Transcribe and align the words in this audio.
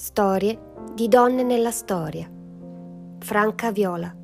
Storie 0.00 0.56
di 0.94 1.08
donne 1.08 1.42
nella 1.42 1.72
storia. 1.72 2.30
Franca 3.18 3.72
Viola. 3.72 4.14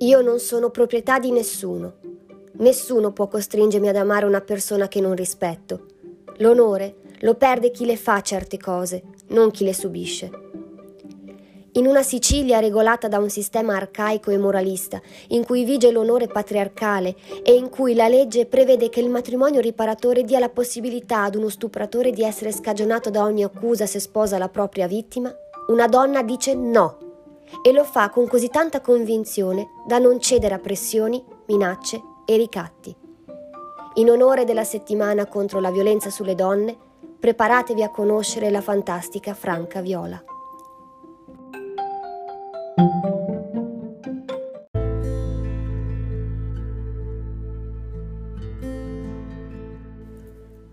Io 0.00 0.20
non 0.20 0.38
sono 0.38 0.68
proprietà 0.68 1.18
di 1.18 1.30
nessuno. 1.30 1.94
Nessuno 2.58 3.10
può 3.12 3.26
costringermi 3.26 3.88
ad 3.88 3.96
amare 3.96 4.26
una 4.26 4.42
persona 4.42 4.86
che 4.88 5.00
non 5.00 5.14
rispetto. 5.14 5.86
L'onore 6.40 6.96
lo 7.20 7.36
perde 7.36 7.70
chi 7.70 7.86
le 7.86 7.96
fa 7.96 8.20
certe 8.20 8.58
cose, 8.58 9.02
non 9.28 9.50
chi 9.50 9.64
le 9.64 9.72
subisce. 9.72 10.41
In 11.74 11.86
una 11.86 12.02
Sicilia 12.02 12.58
regolata 12.58 13.08
da 13.08 13.16
un 13.16 13.30
sistema 13.30 13.74
arcaico 13.76 14.30
e 14.30 14.36
moralista, 14.36 15.00
in 15.28 15.42
cui 15.46 15.64
vige 15.64 15.90
l'onore 15.90 16.26
patriarcale 16.26 17.16
e 17.42 17.54
in 17.54 17.70
cui 17.70 17.94
la 17.94 18.08
legge 18.08 18.44
prevede 18.44 18.90
che 18.90 19.00
il 19.00 19.08
matrimonio 19.08 19.58
riparatore 19.58 20.22
dia 20.22 20.38
la 20.38 20.50
possibilità 20.50 21.22
ad 21.22 21.34
uno 21.34 21.48
stupratore 21.48 22.10
di 22.10 22.22
essere 22.22 22.52
scagionato 22.52 23.08
da 23.08 23.22
ogni 23.22 23.42
accusa 23.42 23.86
se 23.86 24.00
sposa 24.00 24.36
la 24.36 24.50
propria 24.50 24.86
vittima, 24.86 25.34
una 25.68 25.86
donna 25.86 26.22
dice 26.22 26.54
no 26.54 26.98
e 27.64 27.72
lo 27.72 27.84
fa 27.84 28.10
con 28.10 28.28
così 28.28 28.48
tanta 28.48 28.82
convinzione 28.82 29.68
da 29.86 29.96
non 29.96 30.20
cedere 30.20 30.54
a 30.54 30.58
pressioni, 30.58 31.24
minacce 31.46 32.02
e 32.26 32.36
ricatti. 32.36 32.94
In 33.94 34.10
onore 34.10 34.44
della 34.44 34.64
settimana 34.64 35.24
contro 35.26 35.58
la 35.58 35.70
violenza 35.70 36.10
sulle 36.10 36.34
donne, 36.34 36.76
preparatevi 37.18 37.82
a 37.82 37.90
conoscere 37.90 38.50
la 38.50 38.60
fantastica 38.60 39.32
Franca 39.32 39.80
Viola. 39.80 40.22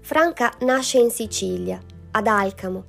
Franca 0.10 0.52
nasce 0.62 0.98
in 0.98 1.12
Sicilia, 1.12 1.80
ad 2.10 2.26
Alcamo, 2.26 2.86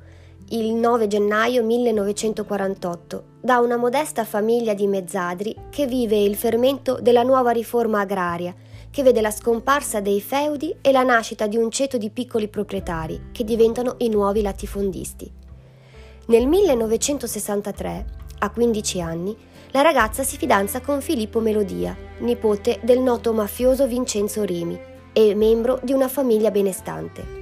il 0.52 0.72
9 0.72 1.06
gennaio 1.06 1.62
1948, 1.62 3.24
da 3.42 3.58
una 3.58 3.76
modesta 3.76 4.24
famiglia 4.24 4.72
di 4.72 4.86
mezzadri 4.86 5.54
che 5.68 5.86
vive 5.86 6.16
il 6.16 6.34
fermento 6.34 6.98
della 6.98 7.22
nuova 7.22 7.50
riforma 7.50 8.00
agraria, 8.00 8.54
che 8.90 9.02
vede 9.02 9.20
la 9.20 9.30
scomparsa 9.30 10.00
dei 10.00 10.22
feudi 10.22 10.74
e 10.80 10.92
la 10.92 11.02
nascita 11.02 11.46
di 11.46 11.58
un 11.58 11.70
ceto 11.70 11.98
di 11.98 12.08
piccoli 12.08 12.48
proprietari 12.48 13.24
che 13.32 13.44
diventano 13.44 13.96
i 13.98 14.08
nuovi 14.08 14.40
latifondisti. 14.40 15.30
Nel 16.28 16.46
1963, 16.46 18.06
a 18.38 18.48
15 18.50 19.00
anni, 19.02 19.36
la 19.72 19.82
ragazza 19.82 20.22
si 20.22 20.38
fidanza 20.38 20.80
con 20.80 21.02
Filippo 21.02 21.40
Melodia, 21.40 21.94
nipote 22.20 22.80
del 22.82 23.00
noto 23.00 23.34
mafioso 23.34 23.86
Vincenzo 23.86 24.42
Rimi, 24.42 24.88
e 25.12 25.34
membro 25.34 25.80
di 25.82 25.92
una 25.92 26.08
famiglia 26.08 26.50
benestante. 26.50 27.38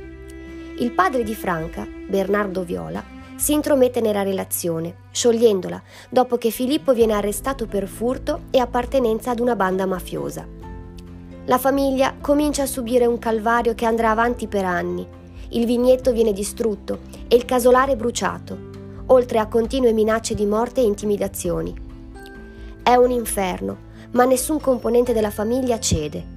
Il 0.78 0.92
padre 0.92 1.22
di 1.22 1.34
Franca, 1.34 1.86
Bernardo 2.08 2.62
Viola, 2.62 3.16
si 3.36 3.52
intromette 3.52 4.00
nella 4.00 4.22
relazione, 4.22 4.94
sciogliendola 5.10 5.80
dopo 6.08 6.38
che 6.38 6.50
Filippo 6.50 6.92
viene 6.92 7.12
arrestato 7.12 7.66
per 7.66 7.86
furto 7.86 8.42
e 8.50 8.58
appartenenza 8.58 9.30
ad 9.30 9.40
una 9.40 9.54
banda 9.54 9.86
mafiosa. 9.86 10.46
La 11.44 11.58
famiglia 11.58 12.14
comincia 12.20 12.62
a 12.62 12.66
subire 12.66 13.06
un 13.06 13.18
calvario 13.18 13.74
che 13.74 13.86
andrà 13.86 14.10
avanti 14.10 14.46
per 14.48 14.64
anni. 14.64 15.06
Il 15.50 15.66
vigneto 15.66 16.12
viene 16.12 16.32
distrutto 16.32 17.00
e 17.26 17.36
il 17.36 17.44
casolare 17.44 17.96
bruciato, 17.96 18.56
oltre 19.06 19.38
a 19.38 19.46
continue 19.46 19.92
minacce 19.92 20.34
di 20.34 20.46
morte 20.46 20.80
e 20.80 20.84
intimidazioni. 20.84 21.74
È 22.82 22.94
un 22.94 23.10
inferno, 23.10 23.86
ma 24.12 24.24
nessun 24.24 24.60
componente 24.60 25.12
della 25.12 25.30
famiglia 25.30 25.78
cede 25.78 26.36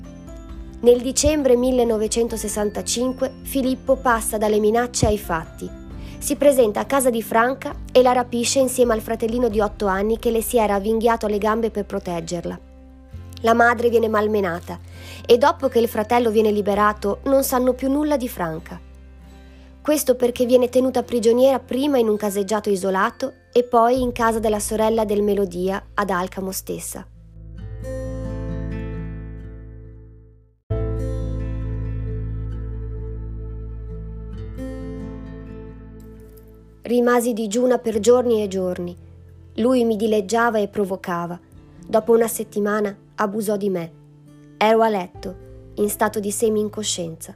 nel 0.82 1.00
dicembre 1.00 1.56
1965 1.56 3.34
Filippo 3.44 3.98
passa 3.98 4.38
dalle 4.38 4.60
minacce 4.60 5.06
ai 5.06 5.20
fatti. 5.20 5.70
Si 6.18 6.36
presenta 6.36 6.80
a 6.80 6.86
casa 6.86 7.12
di 7.12 7.22
Franca 7.22 7.76
e 7.92 8.02
la 8.02 8.14
rapisce 8.14 8.60
insieme 8.60 8.94
al 8.94 9.02
fratellino 9.02 9.48
di 9.48 9.60
otto 9.60 9.86
anni 9.86 10.18
che 10.18 10.32
le 10.32 10.42
si 10.42 10.58
era 10.58 10.76
avvinghiato 10.76 11.28
alle 11.28 11.38
gambe 11.38 11.70
per 11.70 11.86
proteggerla. 11.86 12.60
La 13.42 13.54
madre 13.54 13.90
viene 13.90 14.08
malmenata 14.08 14.80
e 15.26 15.38
dopo 15.38 15.68
che 15.68 15.80
il 15.80 15.88
fratello 15.88 16.32
viene 16.32 16.52
liberato 16.52 17.20
non 17.24 17.44
sanno 17.44 17.74
più 17.74 17.90
nulla 17.92 18.18
di 18.18 18.28
Franca. 18.28 18.80
Questo 19.82 20.16
perché 20.16 20.46
viene 20.46 20.70
tenuta 20.70 21.04
prigioniera 21.04 21.60
prima 21.60 21.98
in 21.98 22.08
un 22.08 22.18
caseggiato 22.18 22.70
isolato 22.70 23.34
e 23.52 23.64
poi 23.64 24.02
in 24.02 24.12
casa 24.12 24.40
della 24.40 24.60
sorella 24.60 25.06
del 25.06 25.22
Melodia 25.24 25.84
ad 25.94 26.10
Alcamo 26.10 26.52
stessa. 26.52 27.06
Rimasi 36.92 37.32
digiuna 37.32 37.78
per 37.78 38.00
giorni 38.00 38.44
e 38.44 38.50
giorni. 38.50 38.94
Lui 39.56 39.86
mi 39.86 39.96
dileggiava 39.96 40.60
e 40.60 40.68
provocava. 40.68 41.40
Dopo 41.88 42.12
una 42.12 42.28
settimana 42.28 42.94
abusò 43.16 43.56
di 43.56 43.70
me. 43.70 43.92
Ero 44.58 44.82
a 44.82 44.90
letto, 44.90 45.36
in 45.76 45.88
stato 45.88 46.20
di 46.20 46.32
semi-incoscienza. 46.32 47.34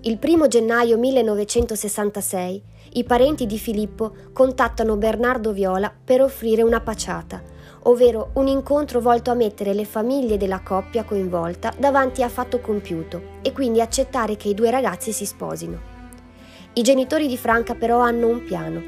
Il 0.00 0.18
primo 0.18 0.48
gennaio 0.48 0.98
1966 0.98 2.62
i 2.94 3.04
parenti 3.04 3.46
di 3.46 3.58
Filippo 3.58 4.12
contattano 4.32 4.96
Bernardo 4.96 5.52
Viola 5.52 5.94
per 6.04 6.20
offrire 6.20 6.62
una 6.62 6.80
paciata, 6.80 7.40
ovvero 7.84 8.30
un 8.34 8.48
incontro 8.48 9.00
volto 9.00 9.30
a 9.30 9.34
mettere 9.34 9.72
le 9.72 9.84
famiglie 9.84 10.36
della 10.36 10.62
coppia 10.62 11.04
coinvolta 11.04 11.72
davanti 11.78 12.24
a 12.24 12.28
fatto 12.28 12.58
compiuto 12.58 13.38
e 13.40 13.52
quindi 13.52 13.80
accettare 13.80 14.34
che 14.34 14.48
i 14.48 14.54
due 14.54 14.70
ragazzi 14.72 15.12
si 15.12 15.24
sposino. 15.24 15.91
I 16.74 16.80
genitori 16.80 17.26
di 17.26 17.36
Franca 17.36 17.74
però 17.74 17.98
hanno 17.98 18.28
un 18.28 18.44
piano. 18.44 18.80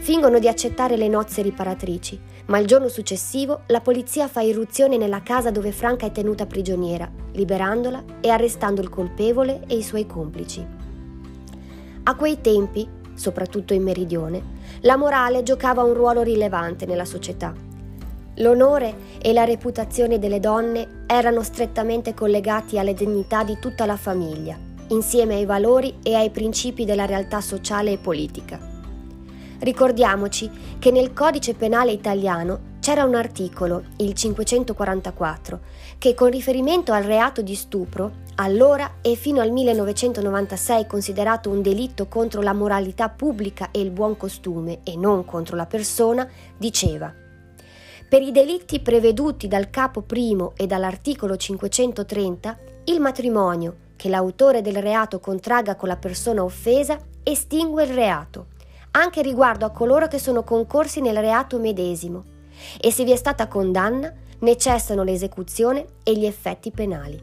Fingono 0.00 0.40
di 0.40 0.48
accettare 0.48 0.96
le 0.96 1.06
nozze 1.06 1.40
riparatrici, 1.40 2.18
ma 2.46 2.58
il 2.58 2.66
giorno 2.66 2.88
successivo 2.88 3.60
la 3.66 3.80
polizia 3.80 4.26
fa 4.26 4.40
irruzione 4.40 4.96
nella 4.96 5.22
casa 5.22 5.52
dove 5.52 5.70
Franca 5.70 6.04
è 6.04 6.10
tenuta 6.10 6.46
prigioniera, 6.46 7.08
liberandola 7.34 8.02
e 8.20 8.30
arrestando 8.30 8.80
il 8.80 8.88
colpevole 8.88 9.62
e 9.68 9.76
i 9.76 9.84
suoi 9.84 10.04
complici. 10.04 10.66
A 12.02 12.14
quei 12.16 12.40
tempi, 12.40 12.88
soprattutto 13.14 13.72
in 13.72 13.84
Meridione, 13.84 14.42
la 14.80 14.96
morale 14.96 15.44
giocava 15.44 15.84
un 15.84 15.94
ruolo 15.94 16.22
rilevante 16.22 16.86
nella 16.86 17.04
società. 17.04 17.54
L'onore 18.38 18.94
e 19.22 19.32
la 19.32 19.44
reputazione 19.44 20.18
delle 20.18 20.40
donne 20.40 21.04
erano 21.06 21.44
strettamente 21.44 22.14
collegati 22.14 22.80
alle 22.80 22.94
dignità 22.94 23.44
di 23.44 23.58
tutta 23.60 23.86
la 23.86 23.96
famiglia 23.96 24.66
insieme 24.88 25.34
ai 25.34 25.44
valori 25.44 25.98
e 26.02 26.14
ai 26.14 26.30
principi 26.30 26.84
della 26.84 27.06
realtà 27.06 27.40
sociale 27.40 27.92
e 27.92 27.98
politica. 27.98 28.58
Ricordiamoci 29.60 30.50
che 30.78 30.90
nel 30.90 31.12
codice 31.12 31.54
penale 31.54 31.92
italiano 31.92 32.76
c'era 32.80 33.04
un 33.04 33.14
articolo, 33.14 33.84
il 33.98 34.14
544, 34.14 35.60
che 35.98 36.14
con 36.14 36.30
riferimento 36.30 36.92
al 36.92 37.02
reato 37.02 37.42
di 37.42 37.54
stupro, 37.54 38.26
allora 38.36 38.96
e 39.02 39.14
fino 39.16 39.40
al 39.40 39.50
1996 39.50 40.86
considerato 40.86 41.50
un 41.50 41.60
delitto 41.60 42.06
contro 42.06 42.40
la 42.40 42.52
moralità 42.52 43.08
pubblica 43.08 43.70
e 43.72 43.80
il 43.80 43.90
buon 43.90 44.16
costume 44.16 44.80
e 44.84 44.96
non 44.96 45.24
contro 45.24 45.56
la 45.56 45.66
persona, 45.66 46.26
diceva 46.56 47.12
per 48.08 48.22
i 48.22 48.32
delitti 48.32 48.80
preveduti 48.80 49.48
dal 49.48 49.68
capo 49.68 50.00
primo 50.00 50.54
e 50.56 50.66
dall'articolo 50.66 51.36
530, 51.36 52.58
il 52.84 53.00
matrimonio, 53.00 53.76
che 53.98 54.08
l'autore 54.08 54.62
del 54.62 54.80
reato 54.80 55.18
contragga 55.18 55.74
con 55.74 55.88
la 55.88 55.96
persona 55.96 56.44
offesa 56.44 56.96
estingue 57.24 57.82
il 57.82 57.92
reato, 57.92 58.46
anche 58.92 59.22
riguardo 59.22 59.66
a 59.66 59.70
coloro 59.70 60.06
che 60.06 60.20
sono 60.20 60.44
concorsi 60.44 61.00
nel 61.00 61.16
reato 61.16 61.58
medesimo, 61.58 62.22
e 62.80 62.92
se 62.92 63.02
vi 63.02 63.10
è 63.10 63.16
stata 63.16 63.48
condanna 63.48 64.14
ne 64.38 64.56
cessano 64.56 65.02
l'esecuzione 65.02 65.84
e 66.04 66.16
gli 66.16 66.24
effetti 66.24 66.70
penali. 66.70 67.20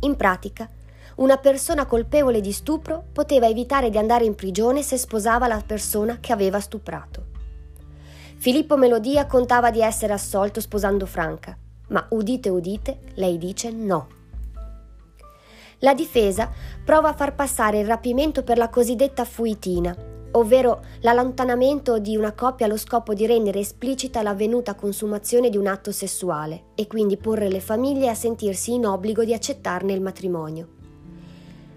In 0.00 0.14
pratica, 0.14 0.68
una 1.16 1.38
persona 1.38 1.86
colpevole 1.86 2.42
di 2.42 2.52
stupro 2.52 3.04
poteva 3.10 3.48
evitare 3.48 3.88
di 3.88 3.96
andare 3.96 4.26
in 4.26 4.34
prigione 4.34 4.82
se 4.82 4.98
sposava 4.98 5.46
la 5.46 5.62
persona 5.66 6.18
che 6.20 6.34
aveva 6.34 6.60
stuprato. 6.60 7.28
Filippo 8.36 8.76
Melodia 8.76 9.24
contava 9.24 9.70
di 9.70 9.80
essere 9.80 10.12
assolto 10.12 10.60
sposando 10.60 11.06
Franca, 11.06 11.56
ma 11.88 12.06
udite 12.10 12.50
udite, 12.50 12.98
lei 13.14 13.38
dice 13.38 13.70
no. 13.70 14.15
La 15.80 15.92
difesa 15.92 16.50
prova 16.84 17.10
a 17.10 17.14
far 17.14 17.34
passare 17.34 17.80
il 17.80 17.86
rapimento 17.86 18.42
per 18.42 18.56
la 18.56 18.70
cosiddetta 18.70 19.26
fuitina, 19.26 19.94
ovvero 20.32 20.80
l'allontanamento 21.00 21.98
di 21.98 22.16
una 22.16 22.32
coppia 22.32 22.64
allo 22.64 22.78
scopo 22.78 23.12
di 23.12 23.26
rendere 23.26 23.58
esplicita 23.58 24.22
l'avvenuta 24.22 24.74
consumazione 24.74 25.50
di 25.50 25.58
un 25.58 25.66
atto 25.66 25.92
sessuale 25.92 26.68
e 26.74 26.86
quindi 26.86 27.18
porre 27.18 27.50
le 27.50 27.60
famiglie 27.60 28.08
a 28.08 28.14
sentirsi 28.14 28.72
in 28.72 28.86
obbligo 28.86 29.22
di 29.22 29.34
accettarne 29.34 29.92
il 29.92 30.00
matrimonio. 30.00 30.68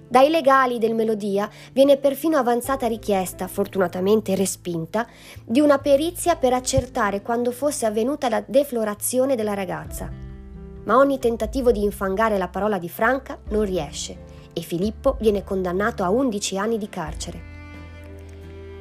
Dai 0.07 0.30
legali 0.30 0.80
del 0.80 0.95
Melodia 0.95 1.50
viene 1.74 1.98
perfino 1.98 2.38
avanzata 2.38 2.88
richiesta, 2.88 3.48
fortunatamente 3.48 4.34
respinta, 4.34 5.06
di 5.45 5.60
una 5.60 5.78
perizia 5.78 6.36
per 6.36 6.54
accertare 6.54 7.22
quando 7.22 7.52
fosse 7.52 7.86
avvenuta 7.86 8.30
la 8.30 8.44
deflorazione 8.48 9.36
della 9.36 9.54
ragazza. 9.54 10.29
Ma 10.89 10.97
ogni 10.97 11.19
tentativo 11.19 11.71
di 11.71 11.83
infangare 11.83 12.39
la 12.39 12.47
parola 12.47 12.80
di 12.80 12.89
Franca 12.89 13.38
non 13.50 13.63
riesce 13.63 14.18
e 14.53 14.62
Filippo 14.62 15.18
viene 15.19 15.44
condannato 15.44 16.03
a 16.03 16.09
11 16.09 16.57
anni 16.57 16.80
di 16.80 16.89
carcere. 16.89 17.41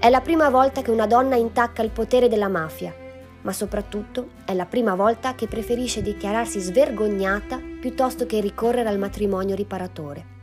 È 0.00 0.08
la 0.08 0.22
prima 0.22 0.48
volta 0.48 0.80
che 0.80 0.90
una 0.90 1.06
donna 1.06 1.36
intacca 1.36 1.82
il 1.82 1.90
potere 1.90 2.28
della 2.28 2.48
mafia, 2.48 2.94
ma 3.42 3.52
soprattutto 3.52 4.30
è 4.46 4.54
la 4.54 4.64
prima 4.64 4.94
volta 4.94 5.34
che 5.34 5.48
preferisce 5.48 6.00
dichiararsi 6.00 6.60
svergognata 6.60 7.60
piuttosto 7.78 8.24
che 8.24 8.40
ricorrere 8.40 8.88
al 8.88 8.98
matrimonio 8.98 9.54
riparatore. 9.54 10.36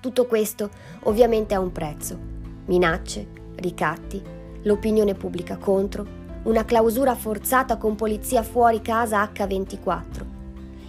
Tutto 0.00 0.24
questo 0.24 0.70
ovviamente 1.02 1.54
ha 1.54 1.60
un 1.60 1.72
prezzo. 1.72 2.18
Minacce, 2.64 3.28
ricatti, 3.56 4.22
l'opinione 4.62 5.12
pubblica 5.12 5.58
contro, 5.58 6.06
una 6.44 6.64
clausura 6.64 7.14
forzata 7.14 7.76
con 7.76 7.96
polizia 7.96 8.42
fuori 8.42 8.80
casa 8.80 9.22
H24. 9.30 10.27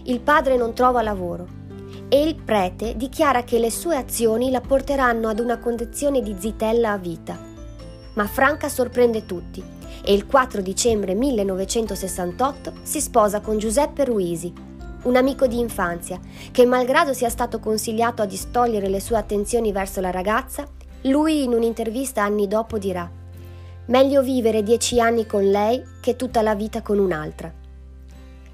Il 0.03 0.19
padre 0.21 0.57
non 0.57 0.73
trova 0.73 1.01
lavoro 1.01 1.47
e 2.09 2.21
il 2.23 2.35
prete 2.35 2.95
dichiara 2.95 3.43
che 3.43 3.59
le 3.59 3.69
sue 3.69 3.95
azioni 3.95 4.49
la 4.49 4.61
porteranno 4.61 5.27
ad 5.27 5.39
una 5.39 5.59
condizione 5.59 6.21
di 6.21 6.35
zitella 6.37 6.91
a 6.91 6.97
vita. 6.97 7.37
Ma 8.13 8.25
Franca 8.25 8.67
sorprende 8.67 9.25
tutti 9.25 9.63
e 10.03 10.13
il 10.13 10.25
4 10.25 10.61
dicembre 10.61 11.13
1968 11.13 12.73
si 12.81 12.99
sposa 12.99 13.41
con 13.41 13.57
Giuseppe 13.57 14.05
Ruisi, 14.05 14.51
un 15.03 15.15
amico 15.15 15.47
di 15.47 15.59
infanzia, 15.59 16.19
che 16.51 16.65
malgrado 16.65 17.13
sia 17.13 17.29
stato 17.29 17.59
consigliato 17.59 18.21
a 18.21 18.25
distogliere 18.25 18.89
le 18.89 18.99
sue 18.99 19.17
attenzioni 19.17 19.71
verso 19.71 20.01
la 20.01 20.11
ragazza, 20.11 20.67
lui 21.03 21.43
in 21.43 21.53
un'intervista 21.53 22.23
anni 22.23 22.47
dopo 22.47 22.77
dirà 22.77 23.09
Meglio 23.85 24.21
vivere 24.21 24.61
dieci 24.61 24.99
anni 24.99 25.25
con 25.25 25.49
lei 25.49 25.81
che 25.99 26.15
tutta 26.15 26.41
la 26.41 26.53
vita 26.53 26.81
con 26.81 26.99
un'altra. 26.99 27.51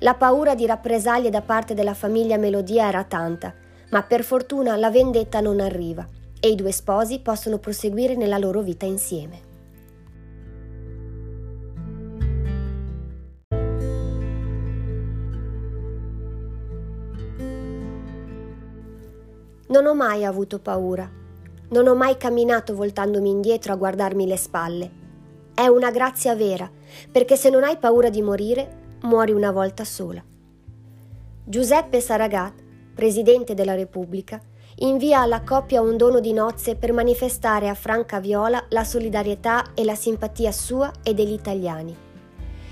La 0.05 0.13
paura 0.13 0.53
di 0.53 0.67
rappresaglie 0.67 1.31
da 1.31 1.41
parte 1.41 1.73
della 1.73 1.95
famiglia 1.95 2.37
Melodia 2.37 2.87
era 2.87 3.03
tanta, 3.05 3.51
ma 3.89 4.03
per 4.03 4.23
fortuna 4.23 4.75
la 4.75 4.91
vendetta 4.91 5.39
non 5.39 5.59
arriva 5.59 6.07
e 6.39 6.49
i 6.49 6.53
due 6.53 6.71
sposi 6.71 7.21
possono 7.21 7.57
proseguire 7.57 8.13
nella 8.13 8.37
loro 8.37 8.61
vita 8.61 8.85
insieme. 8.85 9.41
Non 19.69 19.87
ho 19.87 19.95
mai 19.95 20.23
avuto 20.23 20.59
paura. 20.59 21.09
Non 21.69 21.87
ho 21.87 21.95
mai 21.95 22.15
camminato 22.17 22.75
voltandomi 22.75 23.31
indietro 23.31 23.73
a 23.73 23.75
guardarmi 23.75 24.27
le 24.27 24.37
spalle. 24.37 24.91
È 25.55 25.65
una 25.65 25.89
grazia 25.89 26.35
vera, 26.35 26.69
perché 27.11 27.35
se 27.35 27.49
non 27.49 27.63
hai 27.63 27.77
paura 27.77 28.11
di 28.11 28.21
morire, 28.21 28.83
muori 29.05 29.31
una 29.31 29.51
volta 29.51 29.83
sola. 29.83 30.23
Giuseppe 31.43 32.01
Saragat, 32.01 32.53
presidente 32.93 33.53
della 33.53 33.75
Repubblica, 33.75 34.41
invia 34.77 35.21
alla 35.21 35.41
coppia 35.41 35.81
un 35.81 35.95
dono 35.95 36.19
di 36.19 36.33
nozze 36.33 36.75
per 36.75 36.91
manifestare 36.91 37.69
a 37.69 37.75
Franca 37.75 38.19
Viola 38.19 38.65
la 38.69 38.83
solidarietà 38.83 39.73
e 39.73 39.83
la 39.85 39.95
simpatia 39.95 40.51
sua 40.51 40.91
e 41.03 41.13
degli 41.13 41.33
italiani. 41.33 41.95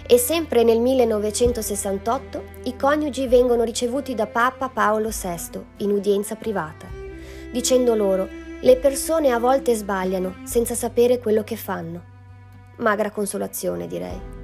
E 0.05 0.17
sempre 0.17 0.63
nel 0.63 0.79
1968 0.79 2.43
i 2.63 2.75
coniugi 2.75 3.27
vengono 3.27 3.63
ricevuti 3.63 4.15
da 4.15 4.27
Papa 4.27 4.67
Paolo 4.67 5.09
VI 5.09 5.63
in 5.77 5.91
udienza 5.91 6.35
privata, 6.35 6.87
dicendo 7.51 7.95
loro 7.95 8.27
le 8.59 8.77
persone 8.77 9.31
a 9.31 9.39
volte 9.39 9.75
sbagliano 9.75 10.35
senza 10.43 10.75
sapere 10.75 11.19
quello 11.19 11.43
che 11.43 11.55
fanno. 11.55 12.11
Magra 12.77 13.11
consolazione, 13.11 13.87
direi. 13.87 14.42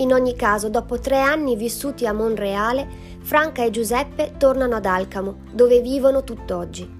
In 0.00 0.12
ogni 0.12 0.36
caso, 0.36 0.68
dopo 0.68 1.00
tre 1.00 1.20
anni 1.20 1.56
vissuti 1.56 2.06
a 2.06 2.12
Monreale, 2.12 2.86
Franca 3.20 3.64
e 3.64 3.70
Giuseppe 3.70 4.34
tornano 4.38 4.76
ad 4.76 4.86
Alcamo, 4.86 5.38
dove 5.52 5.80
vivono 5.80 6.22
tutt'oggi. 6.22 6.96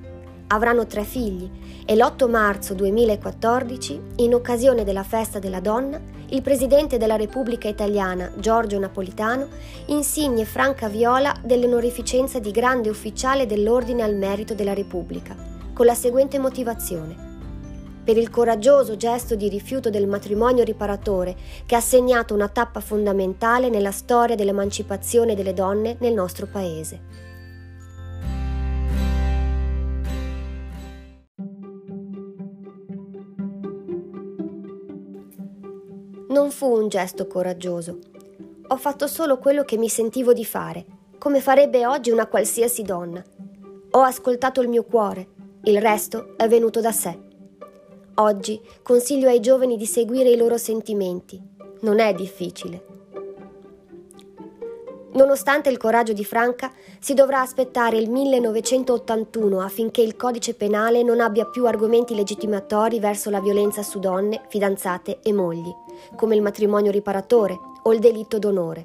Avranno 0.49 0.87
tre 0.87 1.05
figli 1.05 1.49
e 1.85 1.95
l'8 1.95 2.29
marzo 2.29 2.75
2014, 2.75 4.01
in 4.17 4.35
occasione 4.35 4.83
della 4.83 5.05
festa 5.05 5.39
della 5.39 5.61
donna, 5.61 6.01
il 6.31 6.43
presidente 6.43 6.99
della 6.99 7.17
Repubblica 7.17 7.69
Italiana, 7.69 8.33
Giorgio 8.37 8.81
Napolitano, 8.81 9.47
insigne 9.87 10.45
Franca 10.45 10.89
Viola 10.89 11.33
dell'onorificenza 11.45 12.41
di 12.41 12.51
grande 12.51 12.89
ufficiale 12.89 13.47
dell'Ordine 13.47 14.03
al 14.03 14.17
Merito 14.17 14.55
della 14.55 14.75
Repubblica, 14.75 15.37
con 15.73 15.87
la 15.87 15.95
seguente 15.95 16.41
motivazione 16.41 17.28
per 18.09 18.17
il 18.17 18.31
coraggioso 18.31 18.97
gesto 18.97 19.35
di 19.35 19.51
rifiuto 19.51 19.91
del 19.91 20.07
matrimonio 20.07 20.65
riparatore 20.65 21.37
che 21.67 21.77
ha 21.77 21.81
segnato 21.81 22.33
una 22.33 22.49
tappa 22.49 22.81
fondamentale 22.81 23.69
nella 23.69 23.91
storia 23.91 24.35
dell'emancipazione 24.35 25.35
delle 25.35 25.53
donne 25.53 25.99
nel 26.01 26.15
nostro 26.15 26.47
paese. 26.47 27.01
Non 36.31 36.51
fu 36.51 36.75
un 36.75 36.89
gesto 36.89 37.27
coraggioso. 37.27 37.99
Ho 38.69 38.77
fatto 38.79 39.07
solo 39.07 39.37
quello 39.37 39.65
che 39.65 39.77
mi 39.77 39.91
sentivo 39.91 40.33
di 40.33 40.47
fare, 40.47 40.87
come 41.19 41.43
farebbe 41.43 41.85
oggi 41.85 42.11
una 42.11 42.27
qualsiasi 42.27 42.81
donna. 42.81 43.23
Ho 43.91 44.01
ascoltato 44.01 44.63
il 44.63 44.69
mio 44.69 44.85
cuore, 44.85 45.29
il 45.65 45.79
resto 45.79 46.39
è 46.39 46.49
venuto 46.49 46.81
da 46.81 46.93
sé. 46.93 47.27
Oggi 48.21 48.61
consiglio 48.83 49.29
ai 49.29 49.39
giovani 49.39 49.77
di 49.77 49.87
seguire 49.87 50.31
i 50.31 50.37
loro 50.37 50.57
sentimenti. 50.57 51.41
Non 51.83 52.01
è 52.01 52.13
difficile. 52.15 52.85
Nonostante 55.13 55.69
il 55.69 55.77
coraggio 55.77 56.13
di 56.13 56.25
Franca, 56.25 56.73
si 56.99 57.15
dovrà 57.15 57.43
aspettare 57.43 57.97
il 57.97 58.11
1981 58.11 59.61
affinché 59.61 60.01
il 60.03 60.17
codice 60.17 60.55
penale 60.55 61.05
non 61.05 61.21
abbia 61.21 61.47
più 61.47 61.65
argomenti 61.67 62.17
legittimatori 62.17 62.99
verso 62.99 63.31
la 63.31 63.41
violenza 63.41 63.85
su 63.85 64.01
donne, 64.01 64.43
fidanzate 64.49 65.21
e 65.23 65.33
mogli, 65.33 65.73
come 66.17 66.35
il 66.35 66.43
matrimonio 66.43 66.91
riparatore 66.91 67.57
o 67.85 67.93
il 67.93 68.01
delitto 68.01 68.41
d'onore. 68.41 68.85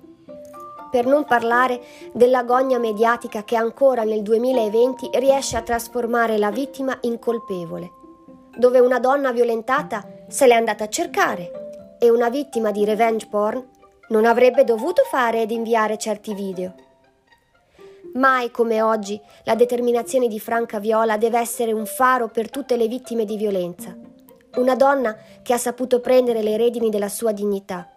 Per 0.91 1.07
non 1.07 1.25
parlare 1.25 1.81
dell'agonia 2.13 2.77
mediatica 2.77 3.43
che 3.43 3.55
ancora 3.55 4.03
nel 4.03 4.21
2020 4.21 5.09
riesce 5.13 5.57
a 5.57 5.63
trasformare 5.63 6.37
la 6.37 6.51
vittima 6.51 6.95
in 7.01 7.17
colpevole 7.17 8.01
dove 8.55 8.79
una 8.79 8.99
donna 8.99 9.31
violentata 9.31 10.05
se 10.27 10.47
l'è 10.47 10.53
andata 10.53 10.85
a 10.85 10.89
cercare 10.89 11.95
e 11.99 12.09
una 12.09 12.29
vittima 12.29 12.71
di 12.71 12.85
revenge 12.85 13.27
porn 13.27 13.65
non 14.09 14.25
avrebbe 14.25 14.63
dovuto 14.63 15.03
fare 15.09 15.41
ed 15.41 15.51
inviare 15.51 15.97
certi 15.97 16.33
video. 16.33 16.75
Mai 18.15 18.51
come 18.51 18.81
oggi 18.81 19.19
la 19.43 19.55
determinazione 19.55 20.27
di 20.27 20.39
Franca 20.39 20.79
Viola 20.79 21.17
deve 21.17 21.39
essere 21.39 21.71
un 21.71 21.85
faro 21.85 22.29
per 22.29 22.49
tutte 22.49 22.77
le 22.77 22.87
vittime 22.87 23.25
di 23.25 23.37
violenza. 23.37 23.95
Una 24.55 24.75
donna 24.75 25.17
che 25.41 25.53
ha 25.53 25.57
saputo 25.57 25.99
prendere 25.99 26.43
le 26.43 26.57
redini 26.57 26.89
della 26.89 27.09
sua 27.09 27.31
dignità. 27.31 27.89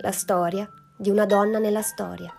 La 0.00 0.12
storia 0.12 0.68
di 0.98 1.08
una 1.08 1.24
donna 1.24 1.58
nella 1.58 1.80
storia. 1.80 2.30